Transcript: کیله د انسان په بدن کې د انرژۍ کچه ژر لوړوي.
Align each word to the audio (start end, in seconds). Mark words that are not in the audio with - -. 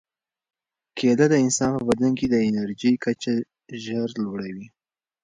کیله 0.97 1.25
د 1.29 1.33
انسان 1.45 1.71
په 1.77 1.83
بدن 1.89 2.11
کې 2.19 2.27
د 2.29 2.35
انرژۍ 2.47 2.93
کچه 3.05 3.33
ژر 3.83 4.09
لوړوي. 4.23 4.67